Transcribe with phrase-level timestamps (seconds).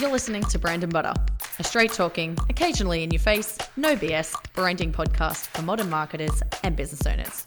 [0.00, 1.12] You're listening to Brand and Butter,
[1.58, 6.76] a straight talking, occasionally in your face, no BS branding podcast for modern marketers and
[6.76, 7.44] business owners.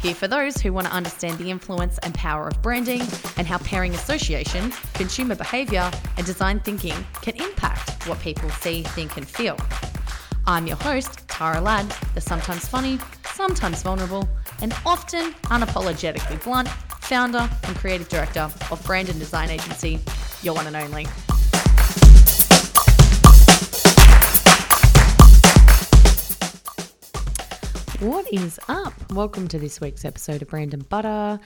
[0.00, 3.00] Here for those who want to understand the influence and power of branding
[3.36, 9.16] and how pairing association, consumer behavior, and design thinking can impact what people see, think,
[9.16, 9.56] and feel.
[10.46, 13.00] I'm your host, Tara Ladd, the sometimes funny,
[13.34, 14.28] sometimes vulnerable,
[14.62, 19.98] and often unapologetically blunt founder and creative director of brand and design agency,
[20.42, 21.08] Your One and Only.
[28.00, 28.94] What is up?
[29.10, 31.40] Welcome to this week's episode of Brand and Butter.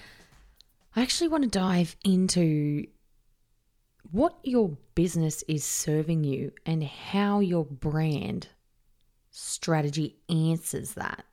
[0.94, 2.84] I actually want to dive into
[4.10, 8.48] what your business is serving you and how your brand
[9.30, 11.24] strategy answers that.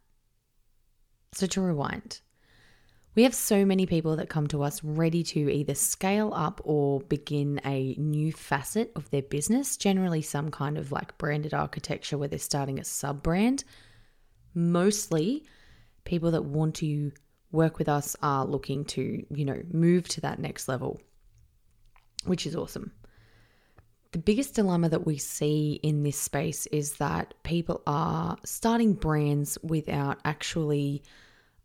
[1.34, 2.22] So, to rewind,
[3.14, 7.02] we have so many people that come to us ready to either scale up or
[7.02, 12.30] begin a new facet of their business, generally, some kind of like branded architecture where
[12.30, 13.66] they're starting a sub brand
[14.60, 15.46] mostly
[16.04, 17.12] people that want to
[17.52, 21.00] work with us are looking to, you know, move to that next level,
[22.26, 22.92] which is awesome.
[24.12, 29.58] The biggest dilemma that we see in this space is that people are starting brands
[29.62, 31.04] without actually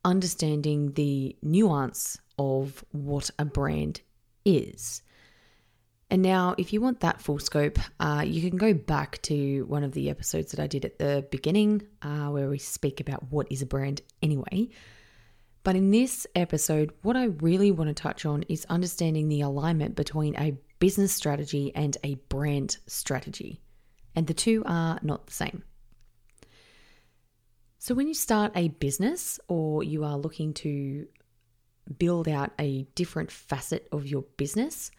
[0.05, 4.03] understanding the nuance of what a brand
[4.45, 5.03] is.
[6.15, 9.83] And now, if you want that full scope, uh, you can go back to one
[9.83, 13.51] of the episodes that I did at the beginning, uh, where we speak about what
[13.51, 14.69] is a brand anyway.
[15.65, 19.97] But in this episode, what I really want to touch on is understanding the alignment
[19.97, 23.61] between a business strategy and a brand strategy.
[24.15, 25.65] And the two are not the same.
[27.81, 31.09] So, when you start a business or you are looking to
[31.99, 34.91] build out a different facet of your business,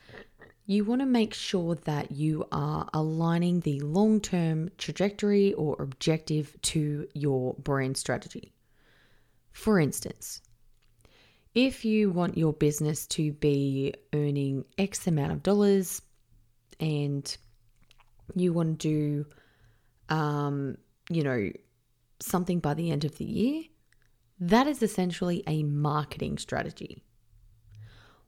[0.66, 6.56] you want to make sure that you are aligning the long term trajectory or objective
[6.64, 8.52] to your brand strategy.
[9.52, 10.42] For instance,
[11.54, 16.02] if you want your business to be earning X amount of dollars
[16.80, 17.38] and
[18.36, 19.24] you want to
[20.10, 20.78] do, um,
[21.10, 21.52] you know,
[22.20, 23.64] something by the end of the year,
[24.40, 27.05] that is essentially a marketing strategy.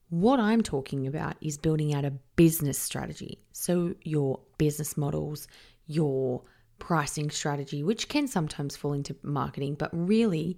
[0.10, 3.40] What I'm talking about is building out a business strategy.
[3.52, 5.48] So, your business models,
[5.86, 6.44] your
[6.80, 10.58] pricing strategy, which can sometimes fall into marketing, but really,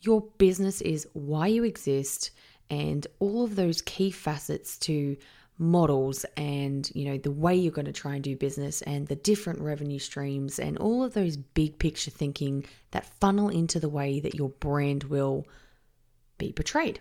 [0.00, 2.32] your business is why you exist
[2.68, 5.16] and all of those key facets to
[5.58, 9.16] models and you know the way you're going to try and do business and the
[9.16, 14.20] different revenue streams and all of those big picture thinking that funnel into the way
[14.20, 15.46] that your brand will
[16.38, 16.98] be portrayed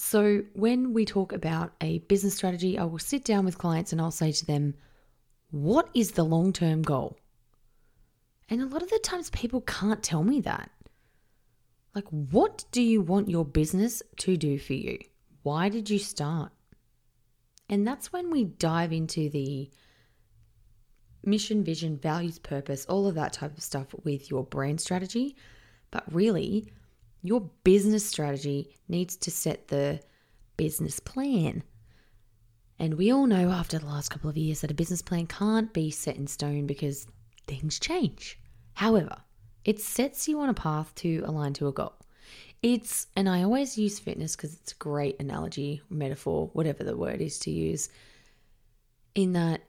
[0.00, 4.00] so, when we talk about a business strategy, I will sit down with clients and
[4.00, 4.74] I'll say to them,
[5.50, 7.18] What is the long term goal?
[8.48, 10.70] And a lot of the times people can't tell me that.
[11.96, 15.00] Like, what do you want your business to do for you?
[15.42, 16.52] Why did you start?
[17.68, 19.68] And that's when we dive into the
[21.24, 25.34] mission, vision, values, purpose, all of that type of stuff with your brand strategy.
[25.90, 26.72] But really,
[27.22, 30.00] your business strategy needs to set the
[30.56, 31.62] business plan.
[32.78, 35.72] And we all know after the last couple of years that a business plan can't
[35.72, 37.06] be set in stone because
[37.46, 38.38] things change.
[38.74, 39.16] However,
[39.64, 41.94] it sets you on a path to align to a goal.
[42.62, 47.20] It's, and I always use fitness because it's a great analogy, metaphor, whatever the word
[47.20, 47.88] is to use,
[49.14, 49.62] in that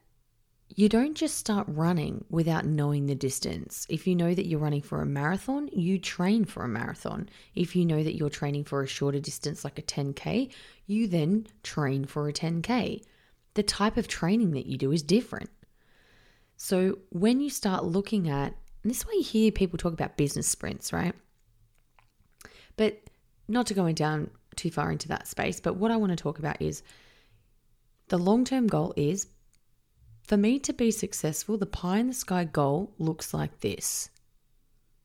[0.76, 3.88] you don't just start running without knowing the distance.
[3.90, 7.28] If you know that you're running for a marathon, you train for a marathon.
[7.56, 10.52] If you know that you're training for a shorter distance like a 10K,
[10.86, 13.02] you then train for a 10K.
[13.56, 15.50] The type of training that you do is different.
[16.56, 18.54] So when you start looking at,
[18.84, 21.16] and this is why you hear people talk about business sprints, right?
[22.78, 23.02] But
[23.48, 26.38] not to going down too far into that space, but what I want to talk
[26.38, 26.84] about is
[28.10, 29.28] the long term goal is
[30.30, 34.12] for me to be successful, the pie in the sky goal looks like this.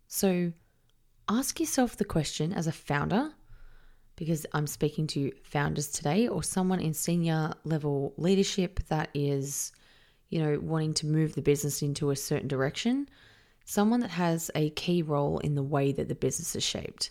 [0.07, 0.53] So
[1.27, 3.33] ask yourself the question as a founder,
[4.17, 9.73] because I'm speaking to founders today or someone in senior level leadership that is,
[10.29, 13.09] you know, wanting to move the business into a certain direction,
[13.65, 17.09] someone that has a key role in the way that the business is shaped.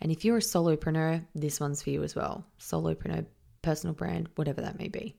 [0.00, 2.44] And if you're a solopreneur, this one's for you as well.
[2.58, 3.24] Solopreneur,
[3.62, 5.14] personal brand, whatever that may be.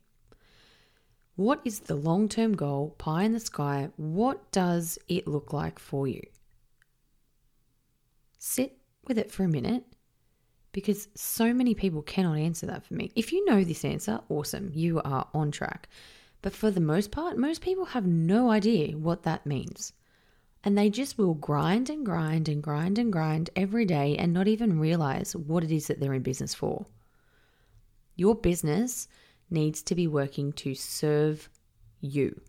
[1.37, 3.89] What is the long term goal, pie in the sky?
[3.95, 6.23] What does it look like for you?
[8.39, 9.83] Sit with it for a minute
[10.71, 13.11] because so many people cannot answer that for me.
[13.15, 15.87] If you know this answer, awesome, you are on track.
[16.41, 19.93] But for the most part, most people have no idea what that means.
[20.63, 24.47] And they just will grind and grind and grind and grind every day and not
[24.47, 26.87] even realize what it is that they're in business for.
[28.15, 29.07] Your business
[29.49, 31.49] needs to be working to serve
[32.01, 32.39] you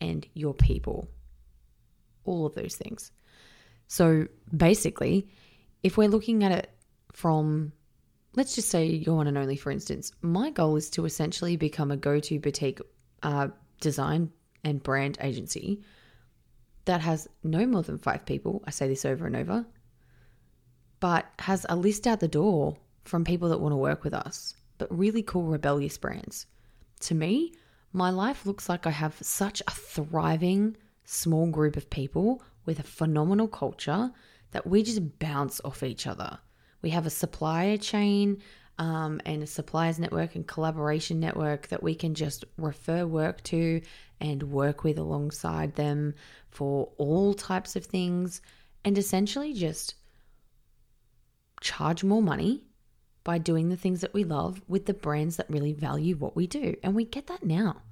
[0.00, 1.08] and your people.
[2.24, 3.10] All of those things.
[3.86, 4.26] So
[4.56, 5.28] basically,
[5.82, 6.70] if we're looking at it
[7.12, 7.72] from,
[8.34, 11.90] let's just say your one and only, for instance, my goal is to essentially become
[11.90, 12.80] a go to boutique
[13.22, 13.48] uh,
[13.80, 14.30] design
[14.64, 15.82] and brand agency
[16.84, 18.62] that has no more than five people.
[18.66, 19.64] I say this over and over,
[21.00, 24.54] but has a list out the door from people that want to work with us,
[24.82, 26.46] but really cool, rebellious brands.
[27.02, 27.52] To me,
[27.92, 32.82] my life looks like I have such a thriving small group of people with a
[32.82, 34.10] phenomenal culture
[34.50, 36.36] that we just bounce off each other.
[36.82, 38.42] We have a supplier chain
[38.78, 43.82] um, and a suppliers network and collaboration network that we can just refer work to
[44.20, 46.12] and work with alongside them
[46.50, 48.42] for all types of things
[48.84, 49.94] and essentially just
[51.60, 52.64] charge more money
[53.24, 56.46] by doing the things that we love with the brands that really value what we
[56.46, 56.76] do.
[56.82, 57.82] And we get that now.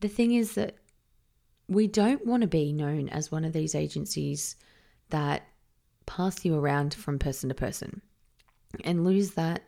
[0.00, 0.76] The thing is that
[1.68, 4.56] we don't want to be known as one of these agencies
[5.10, 5.46] that
[6.06, 8.00] pass you around from person to person
[8.84, 9.62] and lose that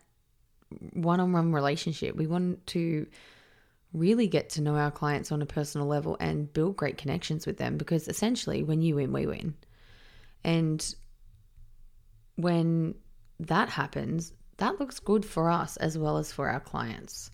[0.92, 2.16] one on one relationship.
[2.16, 3.06] We want to
[3.92, 7.58] really get to know our clients on a personal level and build great connections with
[7.58, 9.54] them because essentially, when you win, we win.
[10.44, 10.94] And
[12.36, 12.94] when
[13.46, 17.30] that happens, that looks good for us as well as for our clients.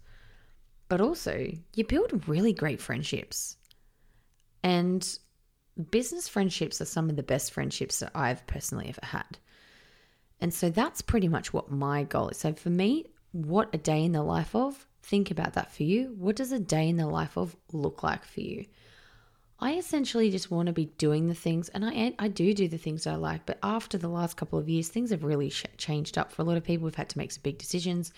[0.89, 3.57] But also, you build really great friendships.
[4.63, 5.19] And
[5.91, 9.39] business friendships are some of the best friendships that I've personally ever had.
[10.41, 12.39] And so that's pretty much what my goal is.
[12.39, 16.15] So for me, what a day in the life of, think about that for you.
[16.17, 18.67] What does a day in the life of look like for you?
[19.61, 22.79] I essentially just want to be doing the things, and I I do do the
[22.79, 23.45] things I like.
[23.45, 26.45] But after the last couple of years, things have really sh- changed up for a
[26.45, 26.85] lot of people.
[26.85, 28.13] We've had to make some big decisions,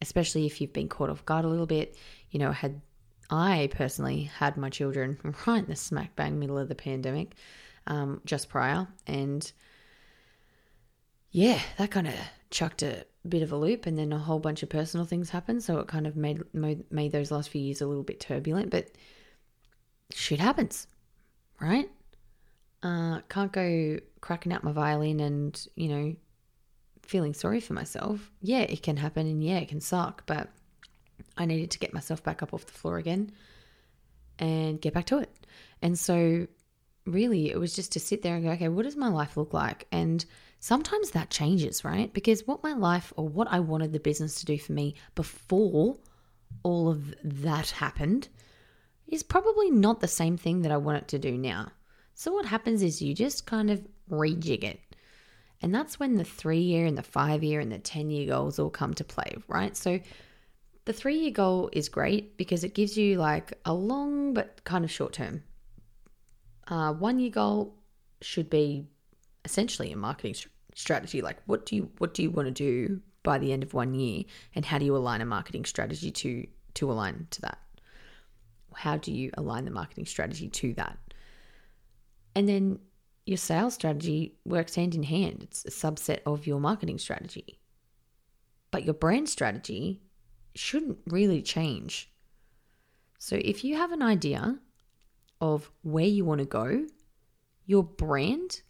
[0.00, 1.96] especially if you've been caught off guard a little bit.
[2.30, 2.80] You know, had
[3.28, 7.34] I personally had my children right in the smack bang middle of the pandemic,
[7.88, 9.50] um, just prior, and
[11.32, 12.14] yeah, that kind of
[12.50, 15.64] chucked a bit of a loop, and then a whole bunch of personal things happened.
[15.64, 18.70] So it kind of made made those last few years a little bit turbulent.
[18.70, 18.92] But
[20.12, 20.86] shit happens,
[21.60, 21.90] right?
[22.82, 26.16] Uh, can't go cracking out my violin and you know
[27.02, 28.30] feeling sorry for myself.
[28.40, 30.48] Yeah, it can happen, and yeah, it can suck, but
[31.36, 33.32] I needed to get myself back up off the floor again
[34.38, 35.46] and get back to it.
[35.82, 36.46] And so,
[37.06, 39.52] really, it was just to sit there and go, okay, what does my life look
[39.52, 39.86] like?
[39.92, 40.24] And
[40.60, 42.12] sometimes that changes, right?
[42.12, 45.96] Because what my life or what I wanted the business to do for me before
[46.62, 48.28] all of that happened
[49.08, 51.72] is probably not the same thing that I want it to do now.
[52.14, 54.80] So, what happens is you just kind of rejig it.
[55.62, 58.58] And that's when the three year and the five year and the 10 year goals
[58.58, 59.76] all come to play, right?
[59.76, 60.00] So,
[60.84, 64.84] the three year goal is great because it gives you like a long but kind
[64.84, 65.42] of short term.
[66.68, 67.74] Uh, one year goal
[68.20, 68.86] should be
[69.44, 70.34] essentially a marketing
[70.74, 73.74] strategy like what do you what do you want to do by the end of
[73.74, 74.24] one year
[74.54, 77.58] and how do you align a marketing strategy to to align to that
[78.76, 80.98] how do you align the marketing strategy to that?
[82.34, 82.78] And then
[83.26, 85.38] your sales strategy works hand in hand.
[85.42, 87.60] It's a subset of your marketing strategy.
[88.70, 90.02] But your brand strategy
[90.54, 92.10] shouldn't really change.
[93.18, 94.58] So if you have an idea
[95.40, 96.86] of where you want to go
[97.66, 98.60] your brand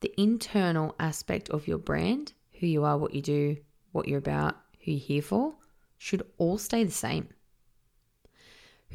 [0.00, 3.56] the internal aspect of your brand, who you are, what you do,
[3.92, 5.54] what you're about, who you're here for,
[5.98, 7.28] should all stay the same.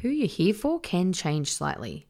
[0.00, 2.06] Who you're here for can change slightly.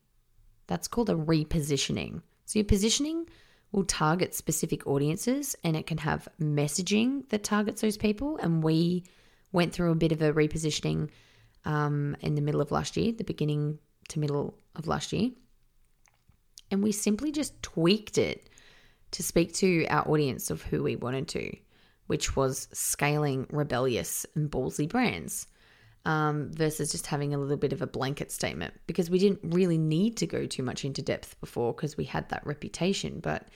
[0.67, 2.23] That's called a repositioning.
[2.45, 3.27] So, your positioning
[3.73, 8.39] will target specific audiences and it can have messaging that targets those people.
[8.39, 9.05] And we
[9.53, 11.11] went through a bit of a repositioning
[11.65, 13.79] um, in the middle of last year, the beginning
[14.09, 15.31] to middle of last year.
[16.71, 18.49] And we simply just tweaked it
[19.13, 21.57] to speak to our audience of who we wanted to,
[22.07, 25.47] which was scaling rebellious and ballsy brands.
[26.07, 29.77] Um, versus just having a little bit of a blanket statement because we didn't really
[29.77, 33.19] need to go too much into depth before because we had that reputation.
[33.19, 33.49] But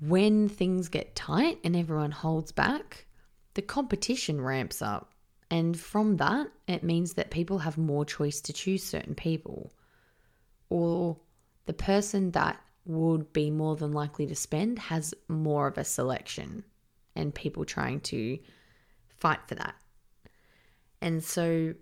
[0.00, 3.06] when things get tight and everyone holds back,
[3.54, 5.12] the competition ramps up.
[5.52, 9.72] And from that, it means that people have more choice to choose certain people.
[10.68, 11.16] Or
[11.66, 16.64] the person that would be more than likely to spend has more of a selection
[17.14, 18.38] and people trying to
[19.16, 19.76] fight for that.
[21.02, 21.74] And so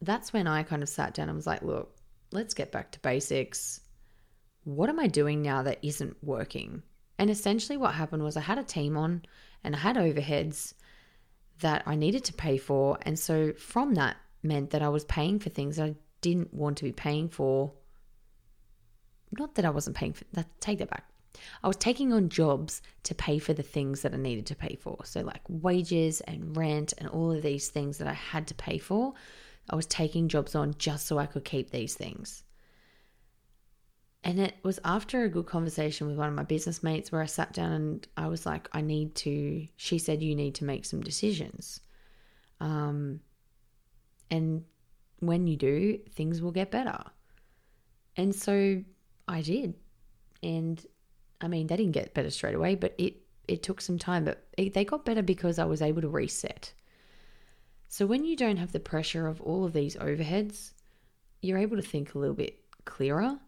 [0.00, 1.96] that's when I kind of sat down and was like, look,
[2.32, 3.80] let's get back to basics.
[4.64, 6.82] What am I doing now that isn't working?
[7.18, 9.22] And essentially, what happened was I had a team on
[9.62, 10.74] and I had overheads
[11.60, 12.98] that I needed to pay for.
[13.02, 16.84] And so, from that, meant that I was paying for things I didn't want to
[16.84, 17.72] be paying for.
[19.38, 21.08] Not that I wasn't paying for that, take that back.
[21.62, 24.76] I was taking on jobs to pay for the things that I needed to pay
[24.80, 24.98] for.
[25.04, 28.78] So, like wages and rent and all of these things that I had to pay
[28.78, 29.14] for,
[29.70, 32.44] I was taking jobs on just so I could keep these things.
[34.24, 37.26] And it was after a good conversation with one of my business mates where I
[37.26, 40.86] sat down and I was like, I need to, she said, you need to make
[40.86, 41.80] some decisions.
[42.58, 43.20] Um,
[44.30, 44.64] and
[45.20, 46.98] when you do, things will get better.
[48.16, 48.82] And so
[49.28, 49.74] I did.
[50.42, 50.84] And
[51.44, 54.24] I mean, they didn't get better straight away, but it, it took some time.
[54.24, 56.72] But it, they got better because I was able to reset.
[57.88, 60.72] So when you don't have the pressure of all of these overheads,
[61.42, 63.38] you're able to think a little bit clearer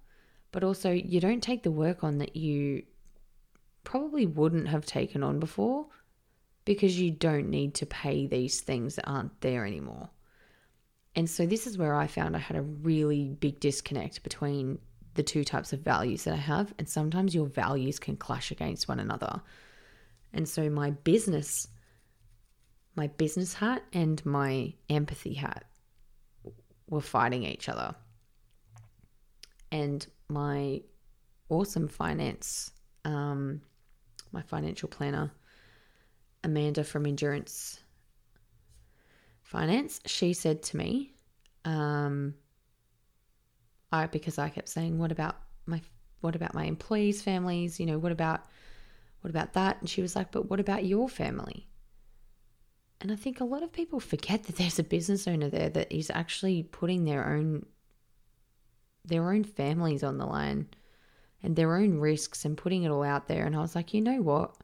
[0.56, 2.82] but also you don't take the work on that you
[3.84, 5.86] probably wouldn't have taken on before
[6.64, 10.08] because you don't need to pay these things that aren't there anymore.
[11.14, 14.78] And so this is where I found I had a really big disconnect between
[15.16, 16.72] the two types of values that I have.
[16.78, 19.42] And sometimes your values can clash against one another.
[20.32, 21.68] And so my business,
[22.94, 25.64] my business hat and my empathy hat
[26.88, 27.94] were fighting each other.
[29.72, 30.82] And my
[31.48, 32.70] awesome finance,
[33.04, 33.60] um,
[34.32, 35.32] my financial planner,
[36.44, 37.80] Amanda from Endurance
[39.42, 41.12] Finance, she said to me,
[41.64, 42.34] um,
[43.92, 45.80] I because I kept saying, "What about my
[46.20, 47.78] what about my employees' families?
[47.78, 48.44] You know, what about
[49.20, 51.68] what about that?" And she was like, "But what about your family?"
[53.00, 55.92] And I think a lot of people forget that there's a business owner there that
[55.92, 57.66] is actually putting their own
[59.04, 60.68] their own families on the line
[61.42, 63.46] and their own risks and putting it all out there.
[63.46, 64.56] And I was like, you know what?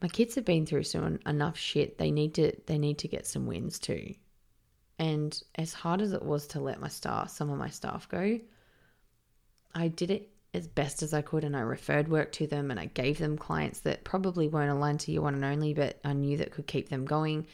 [0.00, 1.98] My kids have been through some enough shit.
[1.98, 4.14] They need to they need to get some wins too.
[4.98, 8.38] And as hard as it was to let my staff, some of my staff go,
[9.74, 12.78] I did it as best as I could and I referred work to them and
[12.78, 16.12] I gave them clients that probably weren't aligned to your one and only, but I
[16.12, 17.46] knew that could keep them going.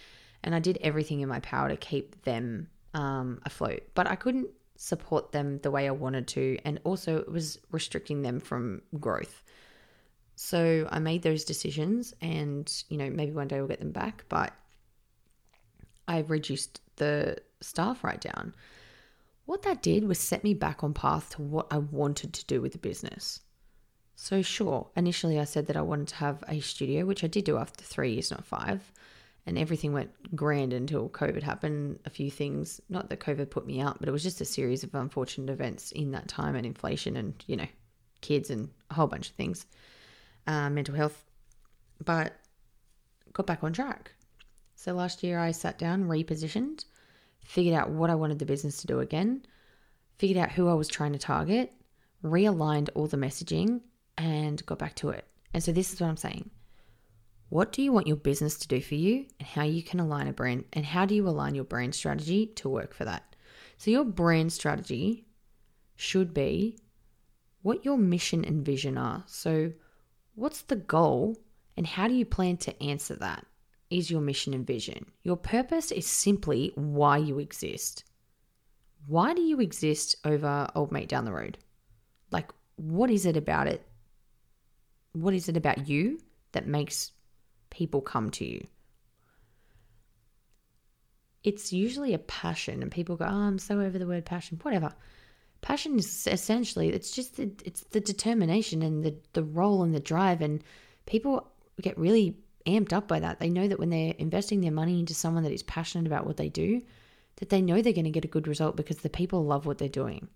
[0.44, 3.82] And I did everything in my power to keep them um, afloat.
[3.94, 8.22] But I couldn't support them the way I wanted to, and also it was restricting
[8.22, 9.42] them from growth.
[10.36, 14.24] So I made those decisions, and you know, maybe one day we'll get them back,
[14.30, 14.54] but
[16.08, 18.54] I reduced the staff write down.
[19.46, 22.60] What that did was set me back on path to what I wanted to do
[22.60, 23.40] with the business.
[24.14, 27.44] So, sure, initially I said that I wanted to have a studio, which I did
[27.44, 28.92] do after three years, not five
[29.46, 31.98] and everything went grand until COVID happened.
[32.04, 34.84] A few things, not that COVID put me out, but it was just a series
[34.84, 37.66] of unfortunate events in that time and inflation and, you know,
[38.20, 39.66] kids and a whole bunch of things,
[40.46, 41.24] uh, mental health,
[42.04, 42.34] but
[43.32, 44.12] got back on track.
[44.74, 46.84] So last year I sat down, repositioned,
[47.50, 49.42] figured out what I wanted the business to do again,
[50.18, 51.72] figured out who I was trying to target,
[52.22, 53.80] realigned all the messaging,
[54.16, 55.24] and got back to it.
[55.52, 56.50] And so this is what I'm saying
[57.48, 60.28] what do you want your business to do for you and how you can align
[60.28, 63.34] a brand and how do you align your brand strategy to work for that?
[63.78, 65.26] So, your brand strategy
[65.96, 66.78] should be
[67.62, 69.24] what your mission and vision are.
[69.26, 69.72] So,
[70.36, 71.36] what's the goal
[71.76, 73.44] and how do you plan to answer that?
[73.90, 75.10] Is your mission and vision.
[75.22, 78.04] Your purpose is simply why you exist.
[79.06, 81.58] Why do you exist over old mate down the road?
[82.30, 83.84] Like, what is it about it?
[85.12, 86.20] What is it about you
[86.52, 87.12] that makes
[87.70, 88.66] people come to you.
[91.42, 94.92] It's usually a passion, and people go, "Oh, I'm so over the word passion." Whatever.
[95.62, 100.00] Passion is essentially it's just the, it's the determination and the the role and the
[100.00, 100.62] drive, and
[101.06, 102.36] people get really
[102.66, 103.40] amped up by that.
[103.40, 106.36] They know that when they're investing their money into someone that is passionate about what
[106.36, 106.82] they do,
[107.36, 109.78] that they know they're going to get a good result because the people love what
[109.78, 110.28] they're doing.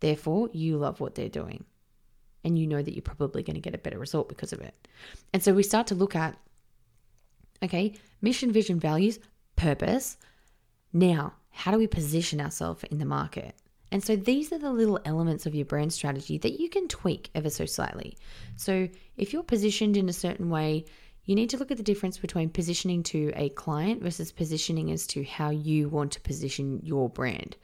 [0.00, 1.64] Therefore, you love what they're doing.
[2.44, 4.88] And you know that you're probably going to get a better result because of it.
[5.32, 6.38] And so we start to look at
[7.62, 9.18] Okay, mission, vision, values,
[9.56, 10.16] purpose.
[10.92, 13.54] Now, how do we position ourselves in the market?
[13.90, 17.30] And so these are the little elements of your brand strategy that you can tweak
[17.34, 18.16] ever so slightly.
[18.56, 20.84] So if you're positioned in a certain way,
[21.28, 25.06] you need to look at the difference between positioning to a client versus positioning as
[25.08, 27.54] to how you want to position your brand.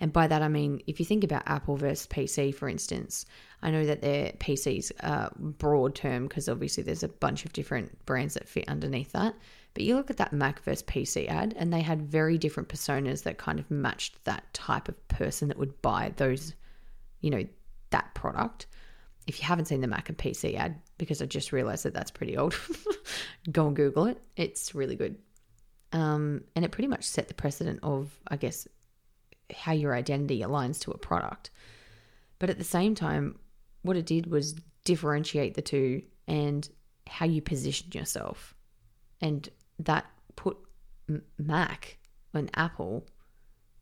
[0.00, 3.26] And by that, I mean, if you think about Apple versus PC, for instance,
[3.60, 8.02] I know that their PCs are broad term because obviously there's a bunch of different
[8.06, 9.34] brands that fit underneath that.
[9.74, 13.24] But you look at that Mac versus PC ad, and they had very different personas
[13.24, 16.54] that kind of matched that type of person that would buy those,
[17.20, 17.44] you know,
[17.90, 18.64] that product.
[19.26, 22.10] If you haven't seen the Mac and PC ad, because I just realized that that's
[22.10, 22.56] pretty old,
[23.52, 24.20] go and Google it.
[24.36, 25.16] It's really good.
[25.92, 28.66] Um, and it pretty much set the precedent of, I guess,
[29.54, 31.50] how your identity aligns to a product.
[32.38, 33.38] But at the same time,
[33.82, 36.68] what it did was differentiate the two and
[37.06, 38.54] how you position yourself.
[39.20, 39.48] And
[39.78, 40.56] that put
[41.38, 41.98] Mac
[42.34, 43.06] and Apple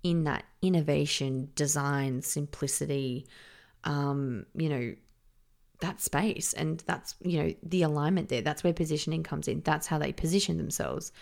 [0.03, 3.27] in that innovation, design, simplicity,
[3.85, 4.95] um, you know,
[5.81, 6.53] that space.
[6.53, 8.43] And that's, you know, the alignment there.
[8.43, 9.63] That's where positioning comes in.
[9.63, 11.13] That's how they position themselves.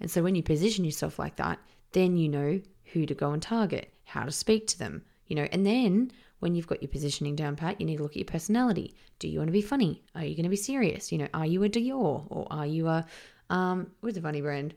[0.00, 1.58] And so when you position yourself like that,
[1.92, 2.60] then you know
[2.92, 6.54] who to go and target, how to speak to them, you know, and then when
[6.54, 8.94] you've got your positioning down pat, you need to look at your personality.
[9.18, 10.02] Do you want to be funny?
[10.14, 11.12] Are you going to be serious?
[11.12, 13.04] You know, are you a Dior or are you a
[13.50, 14.74] um what's a funny brand?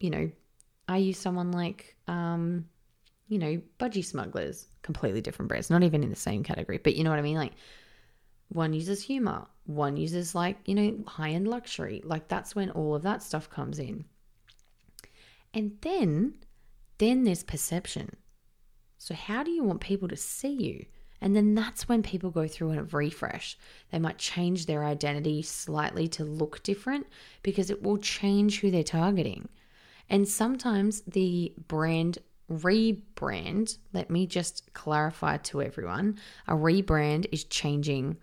[0.00, 0.30] You know,
[0.88, 2.66] are you someone like um
[3.28, 7.02] you know, budgie smugglers, completely different brands, not even in the same category, but you
[7.02, 7.36] know what I mean?
[7.36, 7.54] Like
[8.48, 12.00] one uses humor, one uses like, you know, high end luxury.
[12.04, 14.04] Like that's when all of that stuff comes in.
[15.52, 16.34] And then,
[16.98, 18.16] then there's perception.
[18.98, 20.86] So, how do you want people to see you?
[21.20, 23.58] And then that's when people go through a refresh.
[23.90, 27.06] They might change their identity slightly to look different
[27.42, 29.48] because it will change who they're targeting.
[30.10, 32.18] And sometimes the brand
[32.50, 38.16] rebrand, let me just clarify to everyone a rebrand is changing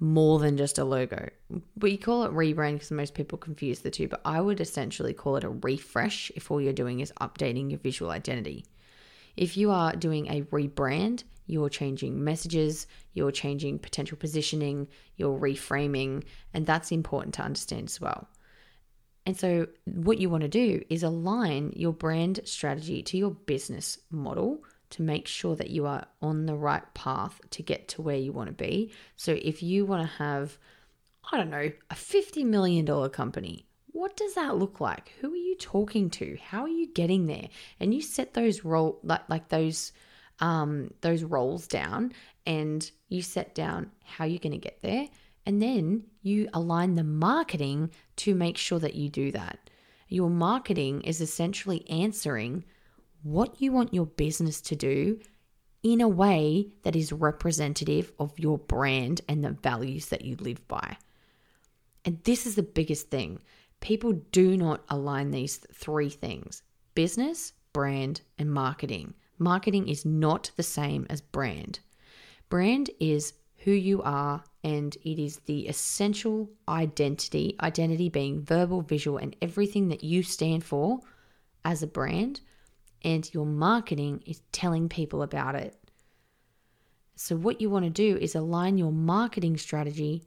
[0.00, 1.28] more than just a logo.
[1.78, 5.36] We call it rebrand because most people confuse the two, but I would essentially call
[5.36, 8.64] it a refresh if all you're doing is updating your visual identity.
[9.36, 16.24] If you are doing a rebrand, you're changing messages, you're changing potential positioning, you're reframing,
[16.54, 18.28] and that's important to understand as well.
[19.26, 23.98] And so, what you want to do is align your brand strategy to your business
[24.10, 28.16] model to make sure that you are on the right path to get to where
[28.16, 28.90] you want to be.
[29.16, 30.58] So, if you want to have,
[31.30, 35.12] I don't know, a $50 million company, what does that look like?
[35.20, 36.38] Who are you talking to?
[36.42, 37.48] How are you getting there?
[37.78, 39.92] And you set those role like like those
[40.38, 42.12] um those roles down
[42.46, 45.08] and you set down how you're going to get there
[45.46, 49.70] and then you align the marketing to make sure that you do that.
[50.08, 52.64] Your marketing is essentially answering
[53.22, 55.20] what you want your business to do
[55.82, 60.66] in a way that is representative of your brand and the values that you live
[60.68, 60.96] by.
[62.04, 63.40] And this is the biggest thing.
[63.80, 66.62] People do not align these three things
[66.94, 69.14] business, brand, and marketing.
[69.38, 71.80] Marketing is not the same as brand.
[72.50, 79.18] Brand is who you are and it is the essential identity, identity being verbal, visual,
[79.18, 81.00] and everything that you stand for
[81.64, 82.40] as a brand.
[83.02, 85.76] And your marketing is telling people about it.
[87.16, 90.24] So, what you want to do is align your marketing strategy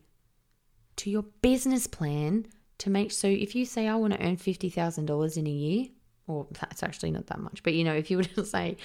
[0.98, 2.46] to your business plan
[2.80, 5.88] to make so if you say I want to earn $50,000 in a year,
[6.28, 8.78] or that's actually not that much, but you know, if you were to say,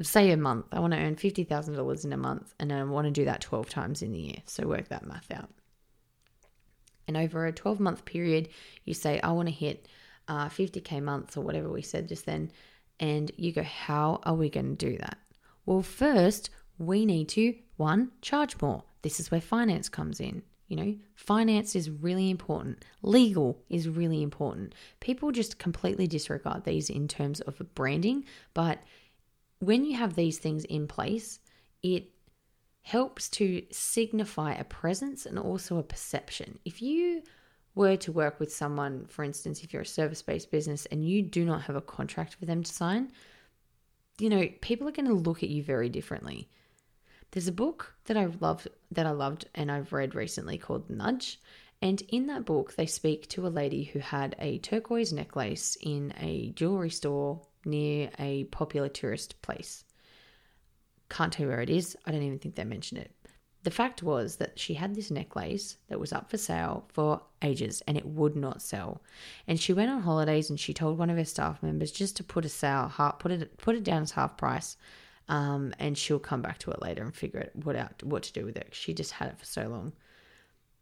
[0.00, 3.10] say a month, I want to earn $50,000 in a month and I want to
[3.10, 4.38] do that 12 times in the year.
[4.46, 5.50] So work that math out.
[7.06, 8.48] And over a 12 month period,
[8.84, 9.88] you say, I want to hit
[10.28, 12.50] uh, 50K months or whatever we said just then.
[13.02, 15.18] And you go, how are we going to do that?
[15.66, 18.84] Well, first, we need to, one, charge more.
[19.02, 20.42] This is where finance comes in.
[20.68, 24.74] You know, finance is really important, legal is really important.
[25.00, 28.78] People just completely disregard these in terms of branding, but
[29.58, 31.40] when you have these things in place,
[31.82, 32.08] it
[32.80, 36.58] helps to signify a presence and also a perception.
[36.64, 37.22] If you
[37.74, 41.22] were to work with someone, for instance, if you're a service based business and you
[41.22, 43.10] do not have a contract for them to sign,
[44.18, 46.48] you know, people are going to look at you very differently.
[47.30, 51.40] There's a book that I loved that I loved and I've read recently called Nudge.
[51.80, 56.12] And in that book, they speak to a lady who had a turquoise necklace in
[56.20, 59.84] a jewelry store near a popular tourist place.
[61.08, 61.96] Can't tell you where it is.
[62.06, 63.10] I don't even think they mentioned it.
[63.64, 67.80] The fact was that she had this necklace that was up for sale for ages
[67.86, 69.02] and it would not sell.
[69.46, 72.24] And she went on holidays and she told one of her staff members just to
[72.24, 74.76] put a sale, put it put it down as half price
[75.28, 78.32] um, and she'll come back to it later and figure it what out what to
[78.32, 78.68] do with it.
[78.72, 79.92] She just had it for so long.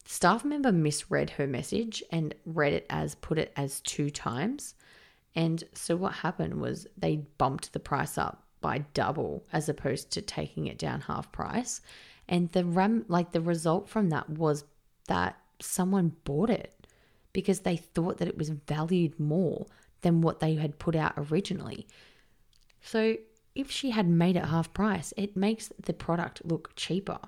[0.05, 4.75] Staff member misread her message and read it as put it as two times.
[5.37, 10.23] And so what happened was they bumped the price up by double as opposed to
[10.23, 11.81] taking it down half price.
[12.31, 14.65] And the ram like the result from that was
[15.09, 16.87] that someone bought it
[17.33, 19.67] because they thought that it was valued more
[20.03, 21.87] than what they had put out originally.
[22.81, 23.17] So
[23.55, 27.19] if she had made it half price, it makes the product look cheaper.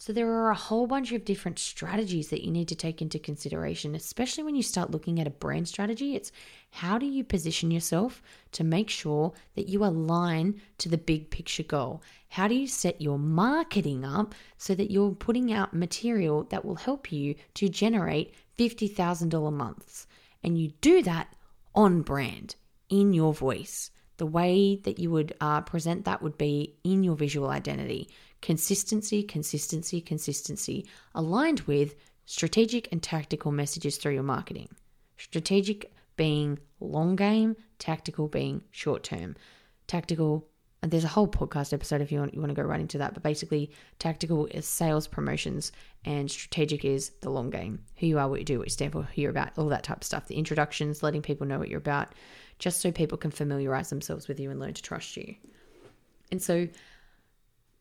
[0.00, 3.18] So there are a whole bunch of different strategies that you need to take into
[3.18, 6.14] consideration, especially when you start looking at a brand strategy.
[6.14, 6.30] It's
[6.70, 11.64] how do you position yourself to make sure that you align to the big picture
[11.64, 12.00] goal?
[12.28, 16.76] How do you set your marketing up so that you're putting out material that will
[16.76, 20.06] help you to generate $50,000 months?
[20.44, 21.34] And you do that
[21.74, 22.54] on brand,
[22.88, 23.90] in your voice.
[24.18, 28.08] The way that you would uh, present that would be in your visual identity.
[28.40, 31.94] Consistency, consistency, consistency, aligned with
[32.26, 34.68] strategic and tactical messages through your marketing.
[35.16, 39.34] Strategic being long game, tactical being short term.
[39.86, 40.46] Tactical,
[40.82, 42.98] and there's a whole podcast episode if you want, you want to go right into
[42.98, 45.72] that, but basically, tactical is sales promotions,
[46.04, 48.92] and strategic is the long game who you are, what you do, what you stand
[48.92, 50.26] for, who you're about, all that type of stuff.
[50.26, 52.14] The introductions, letting people know what you're about,
[52.58, 55.34] just so people can familiarize themselves with you and learn to trust you.
[56.30, 56.68] And so,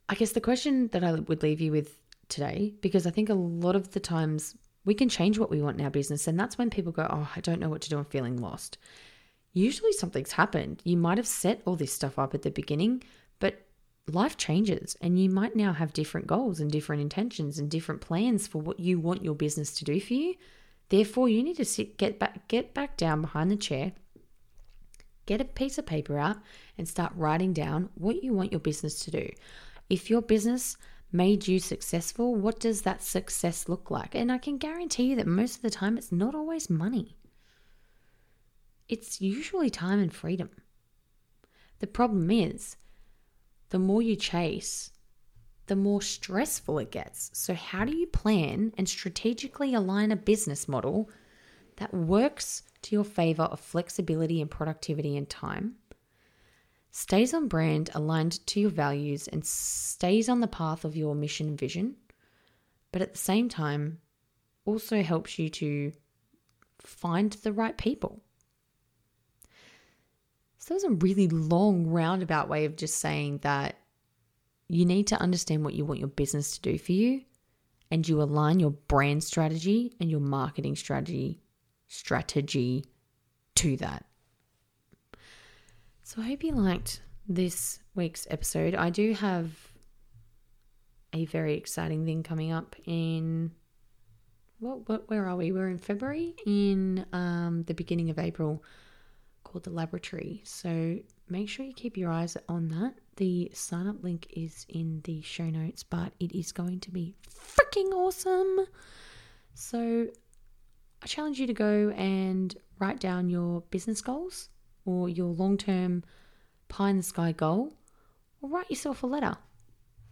[0.09, 1.97] I guess the question that I would leave you with
[2.29, 5.79] today, because I think a lot of the times we can change what we want
[5.79, 7.97] in our business, and that's when people go, Oh, I don't know what to do,
[7.97, 8.77] I'm feeling lost.
[9.53, 10.81] Usually something's happened.
[10.85, 13.03] You might have set all this stuff up at the beginning,
[13.39, 13.65] but
[14.07, 18.47] life changes and you might now have different goals and different intentions and different plans
[18.47, 20.35] for what you want your business to do for you.
[20.89, 23.91] Therefore, you need to sit get back get back down behind the chair
[25.27, 26.37] get a piece of paper out
[26.77, 29.29] and start writing down what you want your business to do.
[29.89, 30.77] If your business
[31.11, 34.15] made you successful, what does that success look like?
[34.15, 37.17] And I can guarantee you that most of the time it's not always money,
[38.89, 40.49] it's usually time and freedom.
[41.79, 42.77] The problem is,
[43.69, 44.91] the more you chase,
[45.67, 47.29] the more stressful it gets.
[47.33, 51.09] So, how do you plan and strategically align a business model
[51.75, 55.75] that works to your favor of flexibility and productivity and time,
[56.97, 61.55] stays on brand, aligned to your values, and stays on the path of your mission
[61.55, 61.95] vision,
[62.91, 63.99] but at the same time
[64.65, 65.93] also helps you to
[66.79, 68.19] find the right people.
[70.57, 73.77] So, that was a really long roundabout way of just saying that
[74.67, 77.21] you need to understand what you want your business to do for you
[77.91, 81.43] and you align your brand strategy and your marketing strategy
[81.87, 82.85] strategy
[83.53, 84.06] to that.
[86.07, 88.75] So I hope you liked this week's episode.
[88.75, 89.51] I do have
[91.11, 93.51] a very exciting thing coming up in
[94.59, 95.51] what, what where are we?
[95.51, 98.63] We're in February in um, the beginning of April
[99.43, 100.39] called the laboratory.
[100.45, 102.93] So make sure you keep your eyes on that.
[103.17, 107.15] The sign up link is in the show notes, but it is going to be
[107.29, 108.61] freaking awesome.
[109.55, 110.07] So
[111.01, 114.47] I challenge you to go and write down your business goals
[114.87, 116.03] or your long term
[116.69, 117.73] pie in the sky goal,
[118.41, 119.35] write yourself a letter.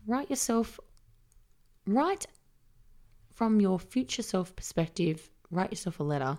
[0.06, 0.80] Write yourself,
[1.88, 2.28] write
[3.34, 6.38] from your future self perspective, write yourself a letter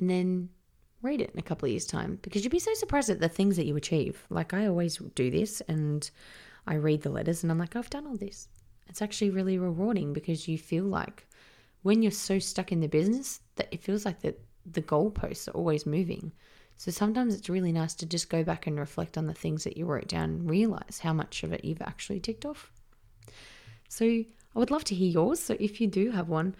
[0.00, 0.48] and then
[1.02, 3.28] read it in a couple of years' time because you'd be so surprised at the
[3.28, 4.24] things that you achieve.
[4.30, 6.10] Like, I always do this and
[6.66, 8.48] I read the letters and I'm like, I've done all this.
[8.88, 11.26] It's actually really rewarding because you feel like
[11.82, 15.52] when you're so stuck in the business that it feels like that the goalposts are
[15.52, 16.32] always moving.
[16.76, 19.76] So sometimes it's really nice to just go back and reflect on the things that
[19.76, 22.72] you wrote down and realize how much of it you've actually ticked off.
[23.88, 25.40] So I would love to hear yours.
[25.40, 26.56] So if you do have one,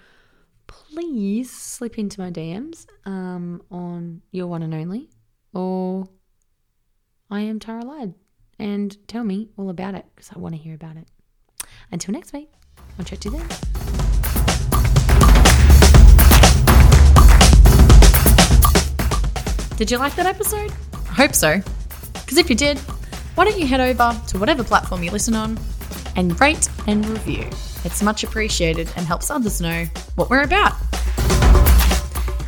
[0.67, 5.09] please slip into my DMs um, on your one and only
[5.55, 6.09] or
[7.31, 8.15] I am Tara Ladd
[8.59, 11.09] and tell me all about it because I want to hear about it.
[11.91, 12.51] Until next week,
[12.99, 13.72] I'll chat to you then.
[19.83, 20.71] Did you like that episode?
[20.95, 21.61] I hope so.
[22.13, 22.79] Because if you did,
[23.35, 25.59] why don't you head over to whatever platform you listen on
[26.15, 27.49] and rate and review?
[27.85, 30.75] It's much appreciated and helps others know what we're about.